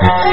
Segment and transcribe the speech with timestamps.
[0.00, 0.29] Thank you.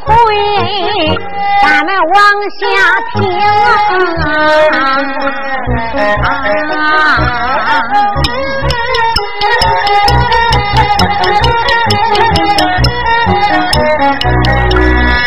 [0.00, 0.12] 回，
[1.62, 2.16] 咱们往
[2.58, 2.62] 下
[3.12, 3.20] 听。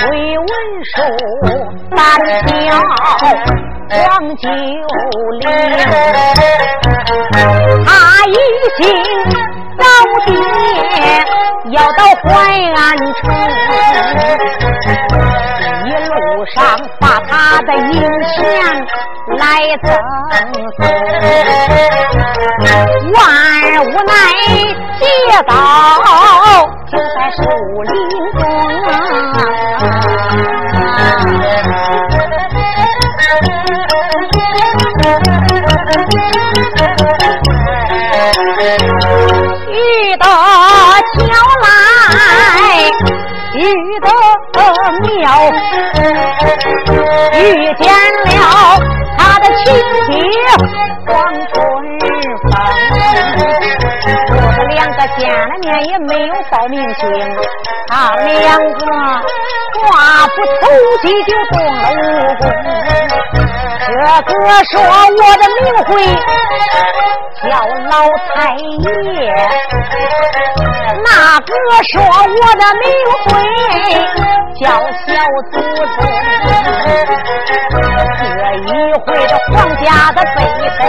[0.09, 0.48] 魏文
[0.84, 0.95] 书
[1.95, 1.98] 单
[2.45, 2.48] 挑
[3.90, 3.96] 黄
[4.35, 4.46] 九
[5.40, 5.46] 龄，
[7.85, 7.87] 他
[8.26, 8.29] 一
[8.77, 8.77] 心。
[9.77, 9.85] 老
[10.26, 10.29] 爹
[11.71, 12.26] 要到淮
[12.76, 13.24] 安城，
[16.58, 18.41] 上把他的银钱
[19.38, 19.44] 来
[19.84, 19.94] 赠
[20.76, 20.82] 送，
[23.14, 23.22] 万
[23.86, 24.12] 无奈
[24.98, 25.05] 接
[25.46, 25.54] 到
[26.88, 27.40] 就在树
[27.84, 27.91] 林
[28.40, 28.41] 中。
[47.34, 47.36] 遇
[47.80, 47.86] 见
[48.26, 48.28] 了
[49.18, 49.66] 他的亲
[50.08, 50.16] 爹
[51.06, 51.56] 黄春
[52.44, 52.46] 风。
[54.30, 57.02] 我们两个见了面也没有报名姓，
[57.88, 58.86] 他两个
[59.82, 60.64] 话不投
[61.02, 61.96] 机就动了武
[62.40, 62.44] 功。
[63.88, 63.90] 这
[64.24, 64.30] 个
[64.72, 65.88] 说我的名讳。
[67.44, 67.94] 叫老
[68.34, 69.16] 太爷，
[71.06, 71.08] 那
[71.42, 71.48] 个
[71.92, 72.84] 说我的名
[73.24, 73.26] 讳
[74.59, 74.66] 叫
[75.06, 75.07] 小
[75.51, 75.97] 祖宗。
[77.69, 78.66] 这一
[79.06, 80.38] 回这皇家的辈
[80.78, 80.79] 分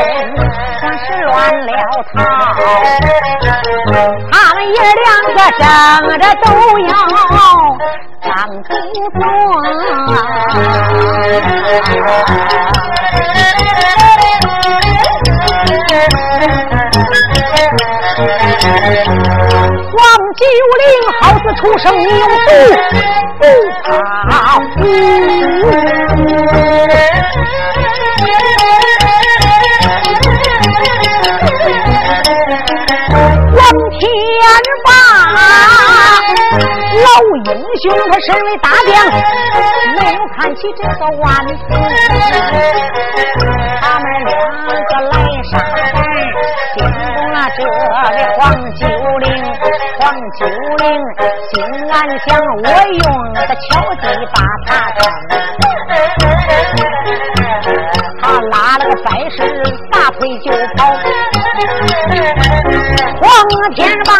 [0.80, 1.30] 像是乱
[1.66, 1.68] 了
[2.14, 2.16] 套，
[4.30, 5.62] 他们爷两个争
[6.18, 6.46] 着都
[6.80, 6.90] 要
[8.22, 8.26] 当
[8.62, 8.68] 祖
[9.18, 9.20] 宗。
[19.90, 19.96] 黄
[20.34, 20.40] 九
[20.78, 20.82] 龄
[21.20, 22.48] 好似出生牛犊
[23.38, 23.44] 不
[23.84, 23.90] 怕
[24.58, 24.66] 虎，
[33.54, 33.60] 王
[33.90, 34.00] 天
[34.84, 34.88] 霸
[37.04, 37.06] 老
[37.44, 37.48] 英
[37.80, 38.92] 雄，他身为大将，
[39.98, 41.56] 没有看起这个万岁，
[43.80, 44.28] 他们两
[44.84, 45.14] 个来
[45.52, 45.52] 杀。
[47.56, 47.66] 这位
[48.36, 48.38] 黄
[48.74, 48.82] 九
[49.20, 49.26] 龄，
[49.98, 50.86] 黄九龄
[51.50, 51.52] 心
[51.90, 53.02] 暗想：我用
[53.34, 53.66] 个巧
[53.96, 54.98] 计把他坑。
[58.20, 59.36] 他拉了个白事，
[59.90, 60.78] 大腿就跑。
[63.20, 63.26] 黄
[63.74, 64.12] 天霸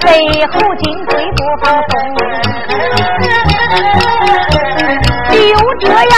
[0.00, 0.06] 背
[0.46, 1.92] 后紧追不放松。
[5.32, 5.38] 就
[5.80, 6.14] 这样，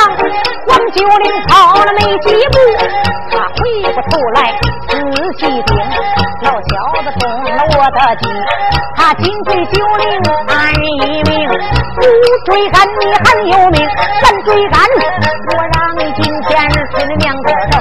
[0.66, 1.53] 黄九龄跑
[1.84, 2.55] 了没几步，
[3.31, 3.59] 他回
[3.93, 4.38] 过头来
[4.88, 4.93] 仔
[5.38, 5.69] 细听。
[6.43, 6.62] 老小
[7.03, 8.22] 子中了我的计，
[9.25, 10.05] 金追九龄
[10.49, 11.49] 安一命，
[11.97, 12.03] 不
[12.45, 13.89] 追赶你还有命，
[14.23, 14.79] 咱追赶
[15.57, 16.53] 我让你今天
[16.91, 17.73] 村里两个灯。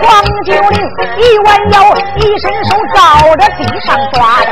[0.00, 0.06] 黄
[0.44, 0.78] 九龄
[1.18, 1.76] 一弯腰，
[2.14, 2.96] 一伸手照
[3.34, 4.50] 着地上抓的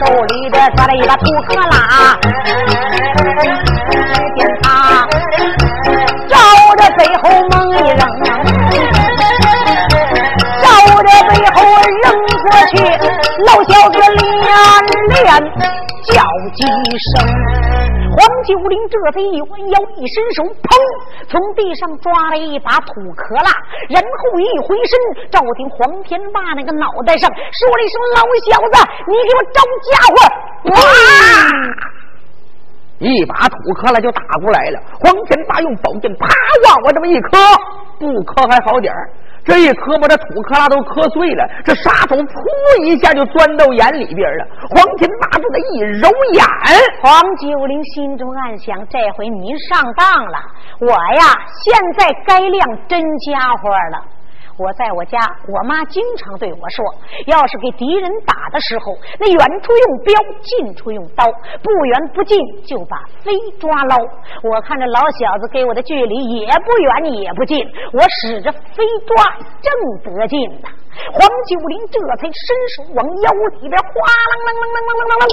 [0.24, 2.16] 里边抓了一把土坷拉，
[17.02, 17.26] 声。
[18.12, 20.68] 黄九龄这才一弯腰，一伸手，砰，
[21.28, 23.50] 从地上抓了一把土壳啦，
[23.88, 24.92] 然后一回身，
[25.30, 28.76] 照听黄天霸那个脑袋上说了一声：“老小子，
[29.08, 30.16] 你给我招家伙！”
[30.76, 30.78] 哇！
[32.98, 34.78] 一把土坷拉就打过来了。
[35.00, 36.28] 黄天霸用宝剑啪
[36.68, 37.38] 往我这么一磕，
[37.98, 39.10] 不磕还好点儿。
[39.44, 44.46] 这一磕把这土坷拉都磕碎了，这沙土噗一下就钻到眼里边了。
[44.70, 46.44] 黄金大柱子一揉眼，
[47.02, 50.38] 黄九龄心中暗想：这回您上当了，
[50.80, 51.24] 我呀，
[51.64, 54.04] 现在该亮真家伙了。
[54.58, 55.18] 我在我家，
[55.48, 56.84] 我妈经常对我说
[57.26, 61.24] ：“要是给敌人打的时候，那远处用镖，近处用刀，
[61.62, 63.96] 不远不近，就把飞抓捞。”
[64.44, 67.58] 我看这老小子给我的距离也不远也不近，
[67.92, 69.24] 我使着飞抓
[69.62, 69.72] 正
[70.04, 70.68] 得劲呢。
[70.92, 73.88] 黄九龄这才伸手往腰里边哗
[74.28, 75.26] 啷啷啷啷啷啷啷，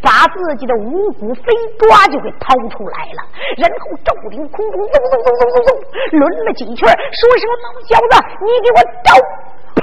[0.00, 3.20] 把自己的五虎飞抓就给掏出来了，
[3.60, 9.10] 然后赵领空中嗖嗖嗖嗖嗖嗖抡了几圈，说声老小子，你你给我招！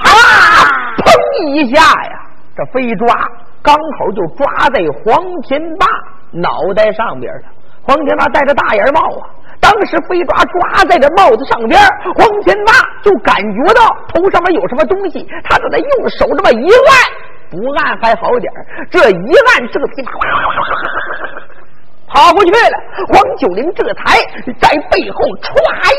[0.00, 0.08] 啪！
[0.96, 1.04] 砰
[1.52, 2.16] 一下呀，
[2.56, 3.06] 这飞抓
[3.62, 5.86] 刚好就抓在黄天霸
[6.32, 7.42] 脑袋上边了。
[7.82, 9.28] 黄天霸戴着大檐帽啊。
[9.60, 11.78] 当时飞抓抓在这帽子上边，
[12.16, 12.72] 黄天霸
[13.02, 16.96] 就感觉到头上面有什么东西，他就在用手这么一按，
[17.50, 18.50] 不按还好点
[18.90, 20.10] 这一按这个噼啪
[22.08, 22.56] 跑过去了。
[23.12, 24.16] 黄九龄这才
[24.58, 25.52] 在背后歘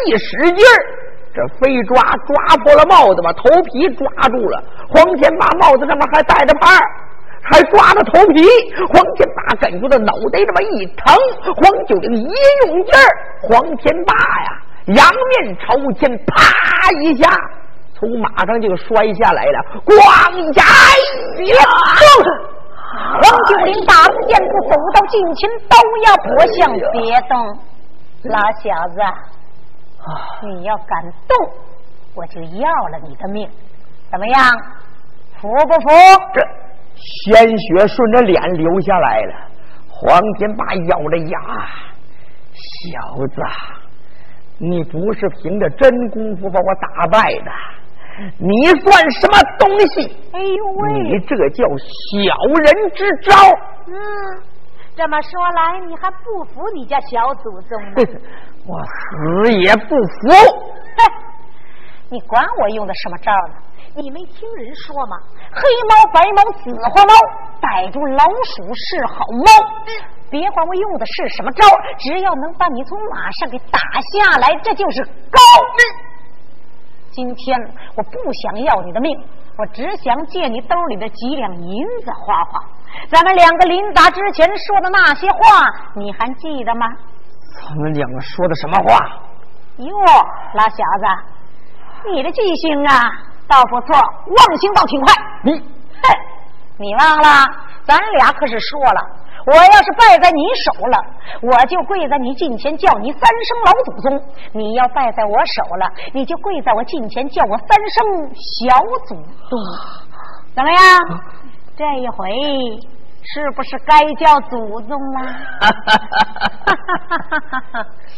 [0.08, 0.78] 一使劲儿，
[1.34, 4.64] 这飞抓抓破了帽子，把头皮抓住了。
[4.90, 6.78] 黄天霸帽子上面还带着牌
[7.44, 8.44] 还抓着头皮，
[8.94, 11.16] 黄天霸感觉到脑袋这么一疼，
[11.56, 12.34] 黄九龄一
[12.68, 13.02] 用劲儿，
[13.42, 17.30] 黄天霸呀，仰面朝天，啪一下
[17.98, 19.96] 从马上就摔下来了，咣
[20.58, 20.64] 呀！
[23.24, 27.32] 黄九龄大步箭步走到近前，刀呀不向别动，
[28.24, 29.02] 老小子，
[30.44, 31.54] 你要敢动，
[32.16, 33.50] 我就要了你的命，
[34.10, 34.44] 怎么样？
[35.40, 35.90] 服不服？
[36.34, 36.42] 这。
[36.94, 39.34] 鲜血顺着脸流下来了，
[39.88, 41.40] 黄天霸咬着牙
[42.54, 43.42] ：“小子，
[44.60, 47.52] 你不是凭着真功夫把我打败的，
[48.38, 50.16] 你算什么东西？
[50.34, 51.00] 哎呦喂！
[51.04, 53.34] 你这叫小人之招。
[53.88, 53.94] 嗯，
[54.96, 58.20] 这么说来，你还不服你家小祖宗呢？
[58.68, 60.30] 我死也不服！
[60.98, 61.00] 哼，
[62.10, 63.56] 你管我用的什么招呢？
[63.96, 65.18] 你没听人说吗？
[65.52, 67.14] 黑猫、白猫、紫花猫，
[67.60, 69.52] 逮住老鼠是好猫。
[70.30, 71.66] 别管我用的是什么招，
[71.98, 75.40] 只要能把你从马上给打下来，这就是高。
[77.12, 77.60] 今天
[77.98, 79.12] 我不想要你的命，
[79.58, 82.62] 我只想借你兜里的几两银子花花。
[83.10, 86.86] 咱们两个临打之前说的那些话，你还记得吗？
[87.54, 88.98] 咱们两个说的什么话？
[89.78, 89.96] 哟，
[90.54, 92.94] 老小子，你的记性啊！
[93.48, 95.14] 倒不错，忘性倒挺快。
[95.44, 95.64] 你，哼，
[96.78, 97.46] 你忘了？
[97.84, 99.02] 咱俩可是说了，
[99.48, 101.04] 我要是败在你手了，
[101.42, 104.20] 我就跪在你近前叫你三声老祖宗；
[104.54, 109.58] 你要败在我手了，你就跪在我近前叫我三声小祖宗。
[110.56, 110.80] 怎么样？
[111.76, 112.30] 这一回
[113.24, 115.20] 是不是该叫祖宗了？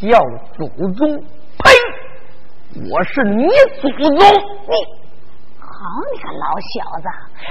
[0.00, 0.18] 叫
[0.56, 1.18] 祖宗？
[1.58, 1.70] 呸！
[2.90, 3.46] 我是你
[3.80, 4.74] 祖宗，你。
[5.76, 6.72] 好你个老小
[7.02, 7.08] 子！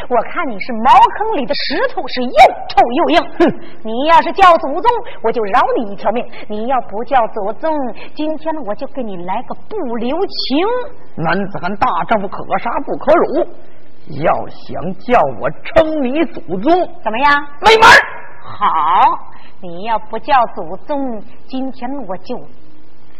[0.10, 2.30] 我看你是茅坑里的石头，是又
[2.70, 3.22] 臭又硬。
[3.38, 3.46] 哼！
[3.84, 4.92] 你要是叫祖宗，
[5.24, 7.72] 我就饶你一条命；你要不叫祖宗，
[8.16, 10.66] 今天我就给你来个不留情。
[11.18, 13.46] 男子汉大丈夫，可杀不可辱。
[14.10, 16.72] 要想叫我称你祖宗，
[17.04, 17.48] 怎么样？
[17.62, 17.88] 没门！
[18.44, 18.66] 好，
[19.62, 22.38] 你要不叫祖宗，今天我就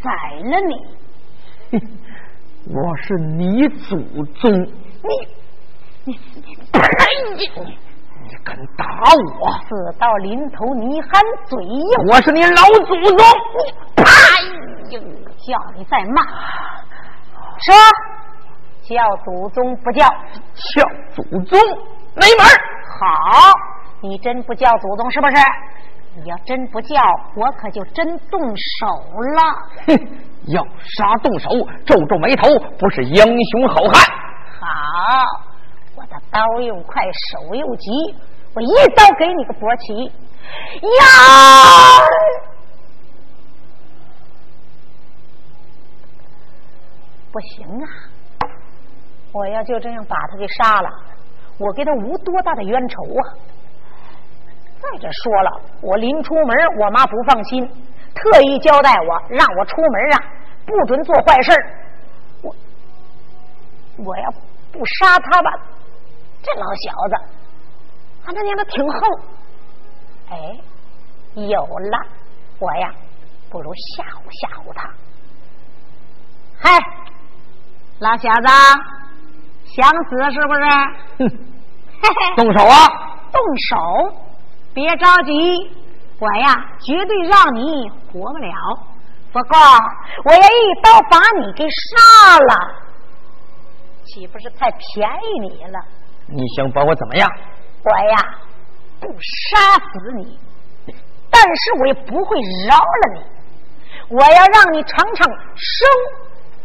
[0.02, 0.10] 宰
[0.42, 1.80] 了你。
[2.70, 3.96] 我是你祖
[4.34, 4.52] 宗。
[5.02, 5.10] 你
[6.04, 6.18] 你
[7.36, 7.48] 你
[8.22, 8.84] 你敢打
[9.40, 9.50] 我？
[9.68, 11.08] 死到临头你还
[11.46, 11.82] 嘴硬？
[12.10, 13.18] 我是你老祖宗！
[13.56, 14.04] 你哎
[14.90, 16.22] 呦，叫你再骂，
[17.58, 17.74] 说
[18.84, 20.06] 叫祖宗不叫？
[20.54, 20.82] 叫
[21.14, 21.58] 祖宗
[22.14, 22.46] 没门
[22.98, 23.52] 好，
[24.00, 25.36] 你真不叫祖宗是不是？
[26.16, 27.02] 你要真不叫，
[27.34, 28.86] 我可就真动手
[29.34, 29.42] 了。
[29.86, 29.98] 哼，
[30.46, 30.62] 要
[30.96, 31.48] 杀动手，
[31.84, 32.48] 皱皱眉头，
[32.78, 33.92] 不是英雄好汉。
[34.60, 34.66] 好，
[35.96, 37.90] 我的刀又快，手又急，
[38.54, 40.12] 我一刀给你个脖起呀！
[47.32, 48.13] 不行啊！
[49.34, 50.88] 我要就这样把他给杀了，
[51.58, 53.22] 我跟他无多大的冤仇啊！
[54.80, 57.66] 再者说了，我临出门，我妈不放心，
[58.14, 60.24] 特意交代我，让我出门啊，
[60.64, 61.52] 不准做坏事
[62.42, 62.54] 我
[63.98, 64.32] 我要。
[64.72, 65.50] 不杀他吧，
[66.42, 67.14] 这老小子，
[68.24, 69.00] 他他娘的挺横。
[70.30, 70.36] 哎，
[71.34, 71.98] 有了，
[72.58, 72.92] 我呀，
[73.48, 74.90] 不如吓唬吓唬他。
[76.58, 76.76] 嗨，
[78.00, 78.48] 老小子，
[79.74, 80.62] 想死是不是？
[81.18, 81.38] 哼，
[82.36, 82.76] 动手啊！
[83.32, 84.14] 动手，
[84.72, 85.32] 别着急，
[86.20, 88.52] 我呀，绝对让你活不了。
[89.32, 89.58] 不过，
[90.26, 92.54] 我要一刀把你给杀了。
[94.04, 95.80] 岂不是太便宜你了？
[96.28, 97.28] 你想把我怎么样？
[97.82, 98.38] 我呀，
[99.00, 100.38] 不杀死你，
[101.30, 102.36] 但是我也不会
[102.68, 103.24] 饶了你。
[104.10, 105.26] 我要让你尝尝
[105.56, 105.88] 生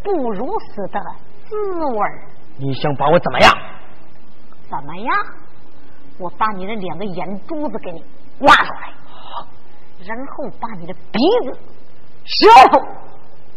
[0.04, 1.00] 不如死的
[1.48, 1.56] 滋
[1.96, 2.22] 味儿。
[2.60, 3.52] 你想把我怎么样？
[4.70, 5.16] 怎么样？
[6.20, 8.04] 我把你的两个眼珠子给你
[8.40, 8.94] 挖出来，
[10.06, 11.58] 然后把你的鼻子、
[12.26, 12.80] 舌头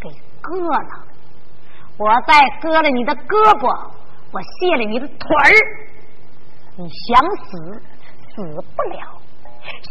[0.01, 0.09] 给
[0.41, 1.05] 割了。
[1.99, 3.91] 我再割了你的胳膊，
[4.31, 5.51] 我卸了你的腿儿。
[6.77, 7.83] 你想死
[8.31, 9.21] 死不了，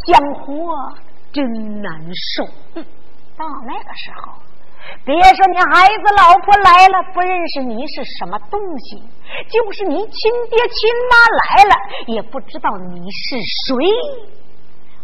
[0.06, 0.74] 想活
[1.30, 1.44] 真
[1.82, 1.92] 难
[2.34, 2.82] 受。
[3.36, 4.32] 到那个时候，
[5.04, 9.02] 别说你孩子老婆来了不认识你是什么东西，
[9.48, 11.74] 就是你亲爹亲妈来了
[12.06, 13.36] 也不知道你是
[13.66, 13.74] 谁，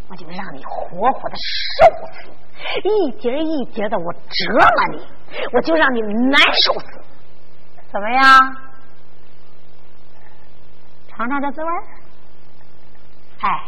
[0.08, 5.06] 我就让你活活的受死，一点一点的我折磨你，
[5.52, 6.86] 我就让你难受死，
[7.92, 8.56] 怎么样？
[11.08, 11.82] 尝尝这滋味儿？
[13.40, 13.64] 哎，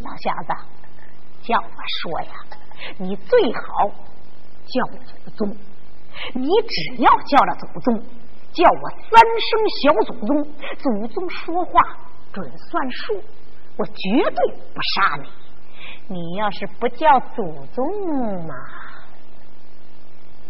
[0.00, 0.54] 老小子，
[1.42, 1.64] 叫我
[2.02, 2.32] 说呀，
[2.98, 3.90] 你最好
[4.68, 5.56] 叫祖宗。
[6.34, 8.02] 你只要叫了祖宗，
[8.52, 9.50] 叫我三声
[9.82, 10.42] 小祖宗，
[10.78, 11.82] 祖宗说话
[12.32, 13.22] 准算数，
[13.76, 15.28] 我绝对不杀你。
[16.08, 18.54] 你要是不叫祖宗嘛，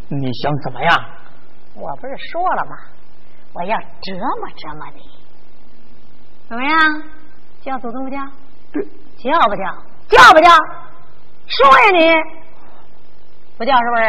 [0.09, 0.91] 你想怎么样？
[1.75, 2.77] 我不是说了吗？
[3.55, 5.01] 我要折磨折磨你，
[6.49, 7.03] 怎么样？
[7.61, 8.19] 叫祖宗不叫？
[9.19, 9.65] 叫不叫？
[10.09, 10.51] 叫不叫？
[11.47, 12.38] 说呀你！
[13.59, 14.03] 不叫是不是？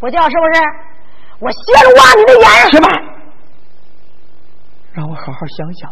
[0.00, 0.60] 不叫是不是？
[1.40, 1.60] 我先
[1.96, 2.70] 挖你的眼！
[2.70, 2.88] 去吧，
[4.92, 5.90] 让我好好想想。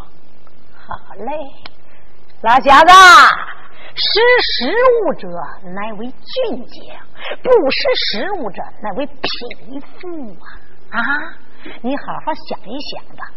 [0.74, 1.32] 好嘞，
[2.40, 2.92] 老小子，
[3.94, 4.72] 识时
[5.04, 5.28] 务者
[5.74, 6.98] 乃为俊杰，
[7.42, 9.20] 不识时务者乃为匹
[9.80, 10.98] 夫啊！
[10.98, 11.00] 啊，
[11.82, 13.28] 你好好想一想吧。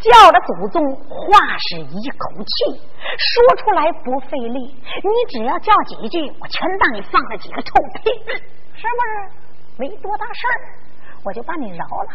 [0.00, 2.80] 叫了祖宗，话是一口气，
[3.18, 4.58] 说出来不费力。
[4.58, 8.10] 你只要叫几句，我全当你放了几个臭屁，
[8.74, 9.44] 是不是？
[9.76, 10.54] 没多大事儿，
[11.24, 12.10] 我就把你饶了。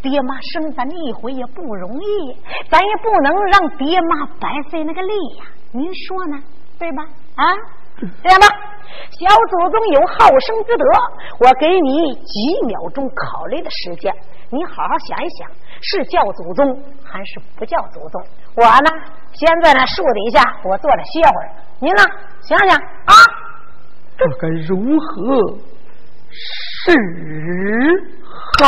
[0.00, 2.36] 爹妈生咱一回也不容易，
[2.70, 5.44] 咱也不能让爹妈白费那个力呀。
[5.72, 6.42] 您说呢？
[6.78, 7.02] 对吧？
[7.36, 7.44] 啊，
[8.22, 8.46] 这样吧，
[9.10, 10.84] 小祖宗有好生之德，
[11.40, 14.14] 我给你几秒钟考虑的时间，
[14.50, 15.50] 你好好想一想。
[15.82, 18.22] 是叫祖宗还是不叫祖宗？
[18.56, 18.90] 我呢，
[19.32, 21.50] 先在那树底下我坐着歇会儿。
[21.78, 22.02] 您呢，
[22.40, 23.14] 想想啊，
[24.16, 25.58] 这该如何
[26.30, 26.92] 是
[28.58, 28.64] 好？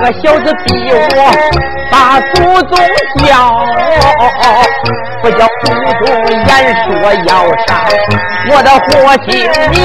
[0.00, 1.18] 个小子逼我
[1.90, 2.34] 把祖
[2.68, 2.72] 宗
[3.18, 3.28] 叫，
[5.20, 5.64] 不叫祖
[6.04, 6.08] 宗
[6.46, 6.48] 言
[6.84, 6.88] 说
[7.26, 7.30] 要
[7.66, 7.68] 杀
[8.50, 8.88] 我的活
[9.24, 9.28] 性
[9.70, 9.76] 命，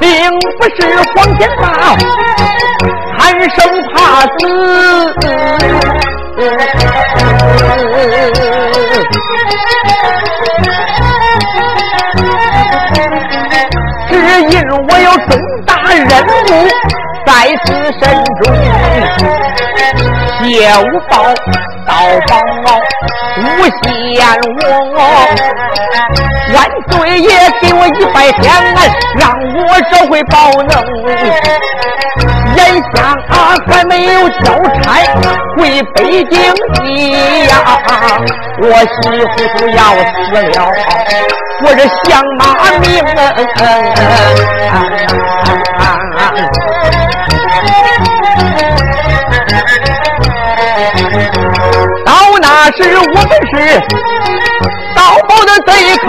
[0.00, 0.08] 并
[0.58, 0.78] 不是
[1.14, 1.64] 黄天霸
[3.18, 3.20] 贪
[3.50, 3.58] 生
[3.94, 4.40] 怕死。
[16.12, 16.52] 大任务
[17.24, 17.30] 在
[17.64, 18.02] 此身
[18.42, 18.42] 中，
[20.38, 20.44] 谢
[20.76, 21.12] 无报，
[21.86, 21.90] 道
[22.26, 22.30] 报
[23.38, 23.42] 无
[23.80, 23.82] 限
[24.58, 24.98] 我，
[26.52, 26.56] 万
[26.90, 27.26] 岁爷
[27.62, 28.44] 给我一百天，
[29.18, 30.36] 让我收回宝
[30.68, 30.72] 能。
[32.56, 32.60] 眼
[32.94, 33.16] 下
[33.66, 34.44] 还没有交
[34.82, 34.84] 差
[35.56, 36.34] 回北京
[36.74, 37.52] 去呀，
[38.60, 39.80] 我稀糊涂要
[40.12, 40.60] 死了，
[41.62, 42.42] 我这相马
[42.80, 42.84] 命
[45.78, 45.80] 啊。
[52.04, 52.10] 到
[52.40, 53.18] 那时我们
[53.50, 53.54] 是
[54.94, 56.06] 刀锋的对口，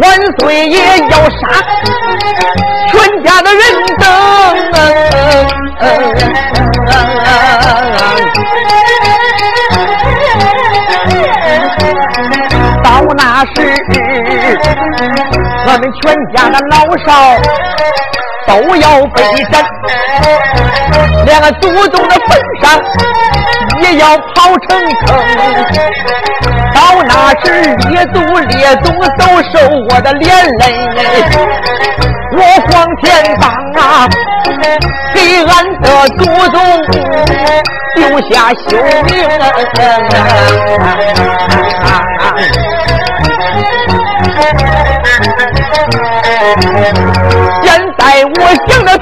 [0.00, 0.02] 万
[0.38, 0.74] 岁爷
[1.10, 1.38] 要杀
[2.90, 2.92] 全
[3.22, 3.60] 家的人
[3.98, 4.04] 等，
[15.74, 17.34] 我们全家的老少
[18.46, 19.60] 都要被斩，
[21.24, 22.80] 连个祖宗的坟上
[23.82, 25.08] 也要刨成坑。
[26.72, 27.44] 到那时
[27.88, 29.58] 列祖列宗都受
[29.90, 30.62] 我的连累，
[32.36, 32.38] 我
[32.70, 33.50] 黄天当
[33.82, 34.08] 啊，
[35.12, 36.56] 给俺的祖宗
[37.96, 38.32] 留下
[38.68, 39.12] 秀名。
[47.62, 47.66] 现
[47.98, 48.98] 在我想着死，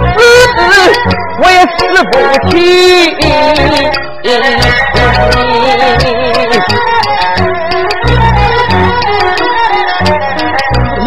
[1.43, 1.79] 我也死
[2.11, 2.13] 不
[2.49, 2.53] 起。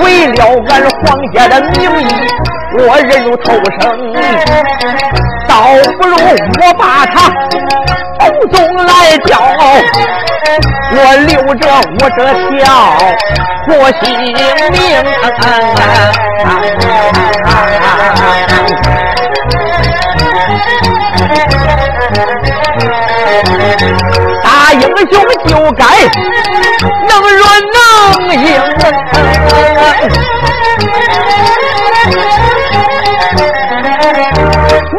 [0.02, 0.40] 为了
[0.70, 1.04] 俺皇
[1.34, 2.02] 家的名义，
[2.78, 3.46] 我忍辱偷
[3.80, 3.82] 生，
[5.48, 5.54] 倒
[6.00, 6.14] 不如
[6.62, 7.16] 我把他
[8.20, 8.56] 祖宗
[8.86, 9.32] 来叫，
[10.98, 11.64] 我留着
[12.00, 12.20] 我这
[12.58, 12.64] 条
[13.68, 14.04] 活性
[14.72, 14.76] 命。
[24.44, 24.80] 大英
[25.12, 25.14] 雄
[25.46, 25.84] 就该
[27.08, 27.78] 能软能
[28.42, 28.46] 硬，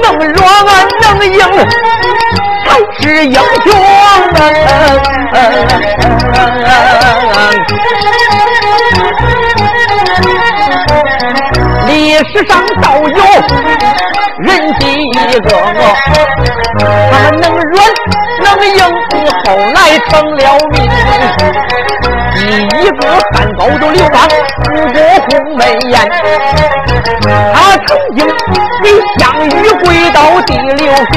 [0.03, 0.37] 能软
[1.01, 1.41] 能硬
[3.01, 3.39] 是英雄。
[11.87, 13.05] 历史上倒有
[14.41, 14.85] 人几
[15.41, 15.49] 个，
[17.11, 17.75] 他们能软
[18.43, 18.81] 能硬，
[19.45, 19.77] 后来
[20.09, 20.43] 成了
[20.73, 20.75] 名。
[22.35, 23.01] 第一个
[23.33, 24.17] 汉高祖刘邦，
[24.73, 24.97] 五国
[25.27, 25.95] 鸿门宴，
[27.55, 28.19] 他曾经
[28.83, 28.85] 为
[29.19, 29.49] 项羽
[29.85, 31.15] 跪到第六平，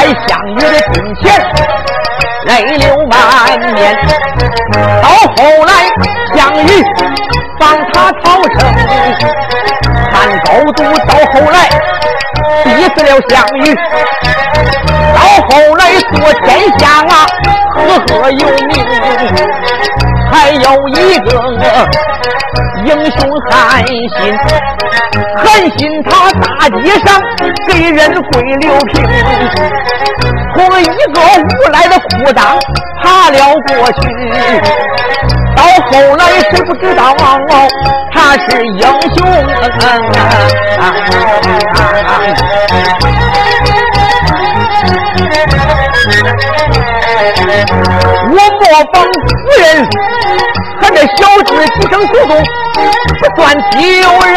[0.00, 1.22] 在项羽的跟前
[2.46, 3.94] 泪流满面。
[5.02, 5.36] 到后
[5.66, 5.70] 来，
[6.34, 6.66] 项羽
[7.58, 8.24] 帮他逃
[8.56, 8.58] 生，
[10.10, 11.68] 汉高祖到后来
[12.64, 13.74] 逼死了项羽，
[15.14, 15.82] 到后来
[16.14, 17.12] 做天下啊
[17.74, 18.72] 赫赫有名，
[20.30, 21.28] 还有一个
[22.84, 23.18] 英雄
[23.50, 23.98] 韩信，
[25.36, 25.44] 韩
[25.76, 26.44] 信他大
[26.78, 27.08] 街上
[27.68, 28.92] 给人跪六平，
[30.54, 32.38] 从一个无赖的裤裆
[33.02, 34.00] 爬了过去，
[35.56, 35.58] 到
[35.90, 37.00] 后来谁不知道
[38.12, 38.80] 他是英
[39.14, 39.18] 雄？
[47.30, 48.62] 我模
[48.92, 49.64] 仿夫人
[50.80, 52.30] 和这小子几生祖宗，
[53.18, 53.40] 不算
[53.70, 53.78] 丢
[54.26, 54.34] 人。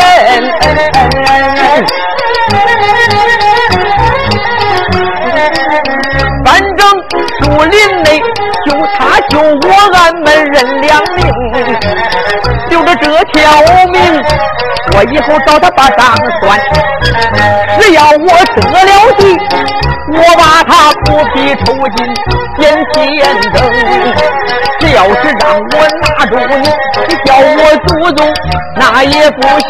[6.45, 6.79] 反正
[7.41, 8.07] 树林内
[8.65, 11.19] 就他救我，俺们认两命。
[12.95, 13.41] 这条
[13.87, 13.95] 命，
[14.95, 16.59] 我以后找他把账算。
[17.79, 19.21] 只要我得了地，
[20.13, 20.71] 我把他
[21.03, 21.97] 剥皮抽筋，
[22.57, 22.61] 点
[22.93, 22.93] 天
[23.51, 23.55] 灯。
[24.79, 25.63] 只要是让我
[26.01, 26.67] 拿住你，
[27.07, 28.19] 你叫我祖宗
[28.75, 29.69] 那也不行。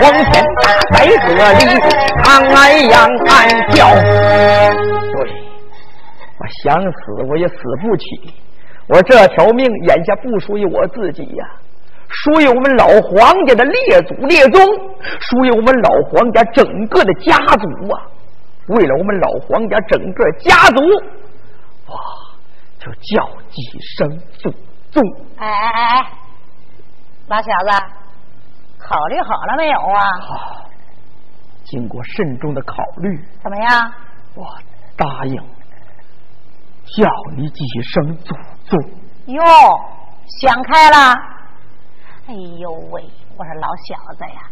[0.00, 1.06] 黄天大在这
[1.52, 1.60] 里，
[2.24, 2.58] 长安
[2.88, 2.94] 阳
[3.28, 3.30] 暗
[3.70, 3.78] 叫。
[3.94, 5.16] 对，
[6.38, 6.96] 我想死
[7.28, 8.04] 我也死不起。
[8.88, 11.46] 我这条命眼下不属于我自己呀，
[12.12, 14.62] 属于我们老黄家的列祖列宗，
[15.20, 18.02] 属于我们老黄家整个的家族啊。
[18.68, 20.80] 为了我们老黄家整个家族，
[21.86, 21.98] 哇
[22.78, 23.62] 就叫几
[23.96, 24.50] 声祖
[24.90, 25.02] 宗。
[25.36, 26.10] 哎哎哎，
[27.28, 27.84] 老小子，
[28.78, 30.00] 考虑好了没有啊？
[30.20, 30.66] 好，
[31.64, 33.92] 经过慎重的考虑，怎么样？
[34.34, 34.46] 我
[34.96, 35.36] 答应
[36.96, 38.34] 叫你几声祖
[38.66, 38.78] 宗。
[39.26, 39.42] 哟，
[40.40, 41.31] 想开了。
[42.28, 43.04] 哎呦喂，
[43.36, 44.42] 我说老小子呀，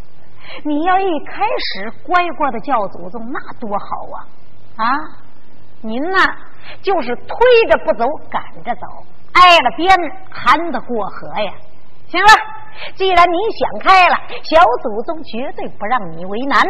[0.65, 4.27] 你要一开始乖乖的叫祖宗，那多好啊！
[4.75, 4.85] 啊，
[5.81, 6.19] 您呐，
[6.81, 7.35] 就是推
[7.69, 8.87] 着不走，赶着走，
[9.33, 9.89] 挨了鞭
[10.29, 11.53] 还得过河呀。
[12.07, 12.29] 行了，
[12.95, 16.61] 既然你想开了，小祖宗绝对不让你为难。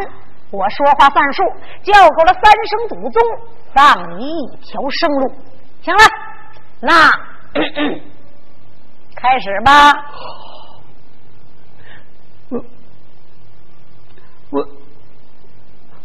[0.52, 1.42] 我说话算数，
[1.82, 3.22] 叫够了三声祖宗，
[3.74, 5.34] 放你一条生路。
[5.82, 6.02] 行了，
[6.80, 7.10] 那
[9.16, 9.92] 开始吧。
[14.52, 14.62] 我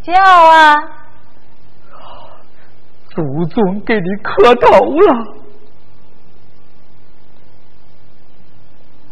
[0.04, 0.74] 叫啊！
[3.10, 5.34] 祖宗给你磕头了。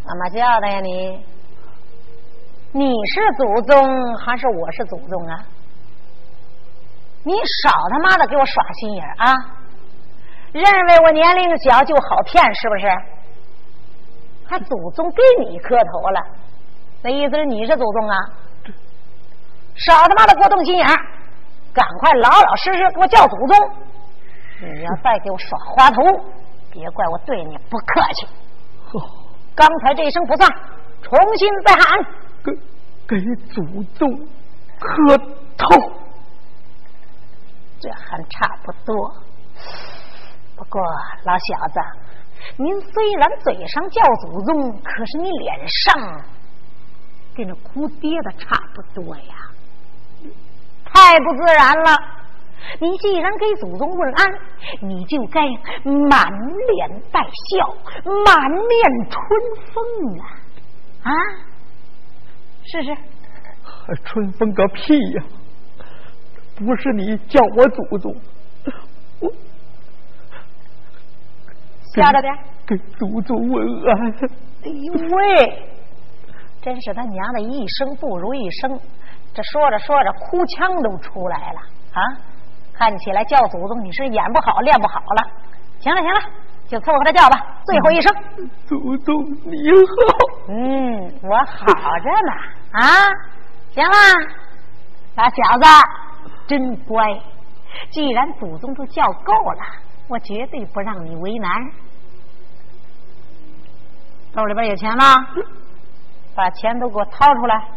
[0.06, 1.20] 怎么叫的呀你？
[2.72, 5.44] 你是祖宗还是我是祖宗啊？
[7.24, 9.36] 你少他妈的给我耍心眼啊！
[10.54, 12.88] 认为我年龄小就好骗是不是？
[14.48, 16.22] 还祖宗给你磕头了，
[17.02, 18.18] 那意思是你是祖宗啊？
[19.76, 20.88] 少他妈的给我动心眼
[21.74, 23.72] 赶快老老实实给我叫祖宗！
[24.62, 26.02] 你要再给我耍滑头，
[26.72, 28.28] 别怪我对你不客气。
[29.54, 30.50] 刚才这一声不算，
[31.02, 32.06] 重新再喊。
[32.44, 32.52] 给
[33.08, 33.20] 给
[33.52, 34.28] 祖宗
[34.80, 35.18] 磕
[35.58, 35.68] 头，
[37.80, 39.14] 这还差不多。
[40.56, 40.82] 不过
[41.24, 41.80] 老小子，
[42.58, 46.22] 您虽然嘴上叫祖宗，可是你脸上
[47.36, 49.45] 跟那哭爹的差不多呀，
[50.86, 51.98] 太不自然了。
[52.80, 54.28] 你既然给祖宗问安，
[54.82, 55.42] 你就该
[56.10, 56.28] 满
[56.74, 57.68] 脸带笑，
[58.26, 59.20] 满面春
[59.72, 59.84] 风
[60.20, 60.26] 啊！
[61.04, 61.12] 啊！
[62.64, 62.98] 试试，
[64.04, 65.24] 春风个屁呀！
[66.56, 68.16] 不是你叫我祖宗，
[69.20, 69.32] 我
[71.94, 72.34] 吓着点，
[72.66, 74.12] 给祖宗问安。
[74.64, 75.68] 哎呦喂，
[76.62, 78.80] 真是他娘的一生不如一声，
[79.36, 81.60] 这说着说着哭腔都出来了
[81.94, 82.00] 啊！
[82.74, 85.32] 看起来叫祖宗你是演不好练不好了。
[85.80, 86.20] 行了行了，
[86.68, 88.16] 就凑合着叫吧，最后一声。
[88.66, 89.94] 祖宗你好。
[90.48, 91.66] 嗯，我好
[92.00, 92.34] 着呢。
[92.72, 92.82] 啊，
[93.74, 93.98] 行了，
[95.16, 95.66] 老小子，
[96.48, 97.06] 真乖。
[97.90, 99.62] 既然祖宗都叫够了，
[100.08, 101.52] 我绝对不让你为难。
[104.34, 105.04] 兜里边有钱吗？
[106.36, 107.68] 把钱都给我掏出来。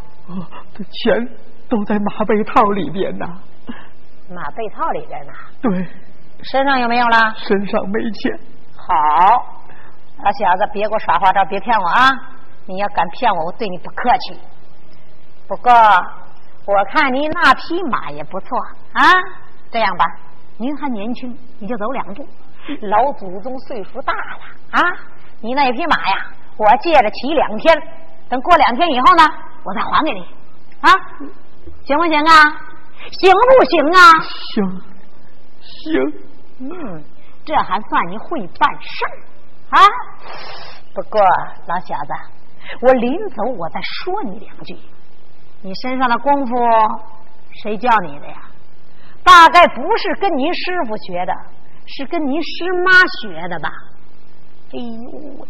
[0.74, 1.28] 这钱
[1.68, 3.26] 都在马背套里边呢。
[4.30, 5.32] 马背套里边呢？
[5.60, 5.86] 对。
[6.42, 7.34] 身上有没有了？
[7.36, 8.38] 身上没钱。
[8.76, 8.94] 好，
[10.22, 12.08] 老小子，别给我耍花招，别骗我啊！
[12.66, 14.38] 你要敢骗我，我对你不客气。
[15.48, 18.58] 不过，我看你那匹马也不错
[18.92, 19.02] 啊。
[19.70, 20.04] 这样吧，
[20.58, 22.24] 您还年轻，你就走两步。
[22.82, 24.80] 老祖宗岁数大了啊，
[25.40, 26.26] 你那匹马呀，
[26.56, 27.82] 我借着骑两天，
[28.28, 29.24] 等过两天以后呢，
[29.64, 30.20] 我再还给你
[30.82, 30.92] 啊，
[31.84, 32.32] 行不行啊？
[33.10, 34.00] 行不行啊？
[34.54, 34.82] 行，
[35.60, 36.12] 行。
[36.60, 37.04] 嗯，
[37.44, 39.14] 这还算你会办事儿
[39.70, 39.78] 啊。
[40.94, 41.20] 不过，
[41.66, 42.12] 老小子，
[42.82, 44.76] 我临走我再说你两句。
[45.62, 46.54] 你身上的功夫
[47.62, 48.42] 谁教你的呀？
[49.24, 51.32] 大概不是跟您师傅学的，
[51.86, 52.48] 是跟您师
[52.84, 53.68] 妈学的吧？
[54.72, 55.48] 哎呦喂，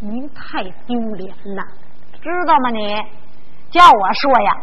[0.00, 1.62] 您太丢脸了，
[2.20, 2.70] 知道吗？
[2.70, 2.96] 你
[3.70, 4.56] 叫我说呀，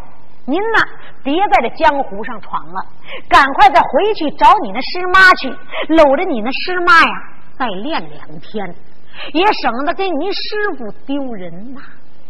[0.49, 0.79] 您呐，
[1.23, 2.81] 别在这江湖上闯了，
[3.29, 5.49] 赶快再回去找你那师妈去，
[5.89, 7.11] 搂着你那师妈呀，
[7.57, 8.75] 再练两天，
[9.33, 10.39] 也省得给您师
[10.77, 11.81] 傅丢人呐！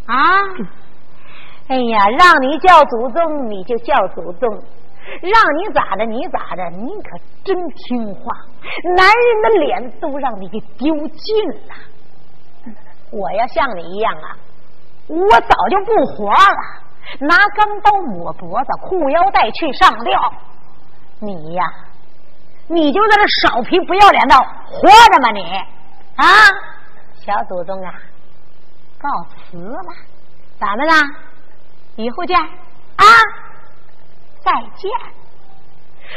[0.05, 0.15] 啊！
[1.69, 4.49] 哎呀，让你叫祖宗你就叫祖宗，
[5.21, 8.21] 让你咋的你咋的，你可真听话。
[8.97, 12.73] 男人的脸都让你给丢尽了。
[13.11, 14.35] 我要像你一样啊，
[15.07, 16.59] 我早就不活了，
[17.19, 20.33] 拿钢刀抹脖子，裤腰带去上吊。
[21.19, 21.63] 你呀，
[22.67, 25.31] 你就在这少皮不要脸的活着吗？
[25.31, 25.43] 你
[26.15, 26.25] 啊，
[27.25, 27.93] 小祖宗啊，
[28.99, 29.09] 告
[29.51, 29.93] 辞了，
[30.59, 30.93] 咱们呢？
[31.95, 33.05] 以后见啊！
[34.41, 34.89] 再见。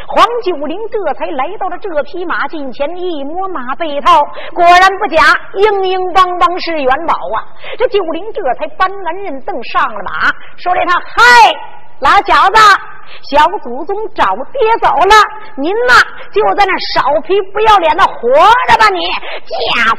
[0.08, 4.20] 黄九龄这才来到了这匹马近前，一摸马背套，
[4.54, 5.22] 果然不假，
[5.54, 7.44] 硬硬邦邦是元宝啊！
[7.78, 11.22] 这九龄这才搬鞍认凳上了马，说了一声：“嗨，
[12.00, 12.58] 老小子，
[13.30, 15.14] 小祖宗找爹走了，
[15.56, 15.92] 您呐
[16.32, 18.28] 就在那少皮不要脸的活
[18.68, 19.98] 着吧，你家伙！”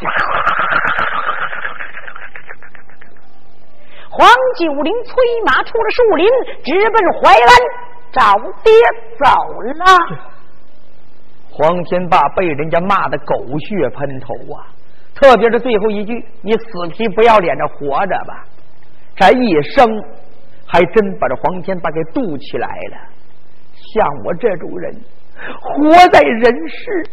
[4.10, 4.28] 黄
[4.58, 5.14] 九龄催
[5.46, 6.28] 马出了树林，
[6.64, 7.50] 直奔淮安
[8.14, 8.72] 找爹
[9.20, 9.26] 走
[9.62, 9.84] 了。
[11.50, 14.72] 黄天霸被人家骂的狗血喷头啊！
[15.14, 18.44] 特别是最后一句：“你死皮不要脸的活着吧！”
[19.16, 19.88] 这一生
[20.66, 22.98] 还真把这黄天霸给渡起来了。
[23.76, 24.92] 像我这种人，
[25.62, 27.10] 活在人世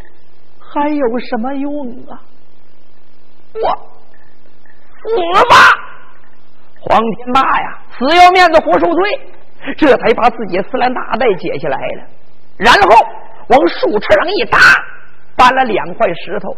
[0.57, 2.19] 还有什么用啊？
[3.53, 3.59] 我
[5.03, 5.55] 死吧！
[6.79, 9.19] 黄天霸呀，死要面子活受罪，
[9.77, 12.03] 这才把自己丝兰大带解下来了，
[12.57, 12.89] 然后
[13.47, 14.57] 往树杈上一搭，
[15.35, 16.55] 搬了两块石头。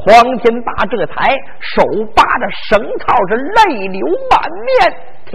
[0.00, 1.82] 黄天霸这才手
[2.14, 4.68] 扒着绳套，是泪流满面。
[5.26, 5.34] 天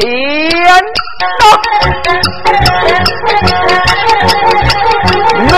[1.39, 1.43] 哪，
[5.51, 5.53] 没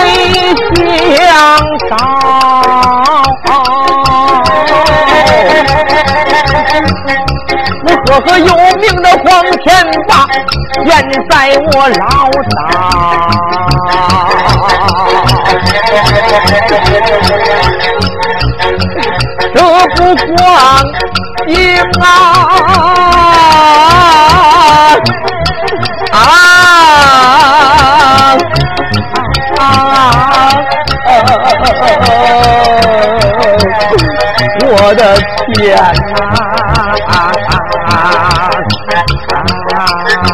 [1.22, 1.30] 想
[1.88, 1.94] 到，
[7.86, 8.84] 我哥哥有命，
[10.86, 10.92] 现
[11.28, 11.34] 在
[11.72, 12.04] 我老
[12.50, 12.56] 上。
[19.54, 19.58] 这
[19.96, 19.98] 不
[20.34, 20.38] 光
[21.48, 21.54] 阴
[22.00, 22.04] 啊！
[26.12, 26.14] 啊！
[29.58, 29.60] 啊！
[29.60, 29.62] 啊
[34.68, 35.02] 我的
[35.54, 36.70] 天哪、啊！
[37.06, 37.14] 啊
[37.48, 39.78] 啊啊